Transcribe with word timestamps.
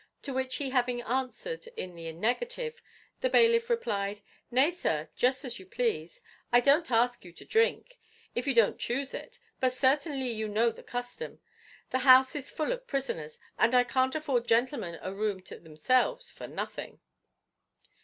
to 0.23 0.33
which 0.33 0.55
he 0.55 0.71
having 0.71 0.99
answered 1.03 1.67
in 1.77 1.93
the 1.93 2.11
negative, 2.11 2.81
the 3.19 3.29
bailiff 3.29 3.69
replied, 3.69 4.21
"Nay, 4.49 4.71
sir, 4.71 5.07
just 5.15 5.45
as 5.45 5.59
you 5.59 5.67
please. 5.67 6.23
I 6.51 6.59
don't 6.59 6.89
ask 6.89 7.23
you 7.23 7.31
to 7.33 7.45
drink, 7.45 7.99
if 8.33 8.47
you 8.47 8.55
don't 8.55 8.79
chuse 8.79 9.13
it; 9.13 9.37
but 9.59 9.73
certainly 9.73 10.31
you 10.31 10.47
know 10.47 10.71
the 10.71 10.81
custom; 10.81 11.39
the 11.91 11.99
house 11.99 12.35
is 12.35 12.49
full 12.49 12.71
of 12.71 12.87
prisoners, 12.87 13.37
and 13.59 13.75
I 13.75 13.83
can't 13.83 14.15
afford 14.15 14.47
gentlemen 14.47 14.97
a 15.03 15.13
room 15.13 15.39
to 15.43 15.59
themselves 15.59 16.31
for 16.31 16.47
nothing." 16.47 16.99